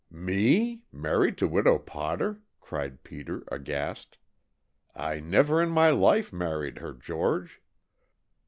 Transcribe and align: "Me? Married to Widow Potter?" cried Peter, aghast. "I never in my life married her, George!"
"Me? 0.09 0.81
Married 0.91 1.37
to 1.37 1.47
Widow 1.47 1.77
Potter?" 1.77 2.41
cried 2.59 3.03
Peter, 3.03 3.43
aghast. 3.51 4.17
"I 4.95 5.19
never 5.19 5.61
in 5.61 5.69
my 5.69 5.91
life 5.91 6.33
married 6.33 6.79
her, 6.79 6.93
George!" 6.95 7.61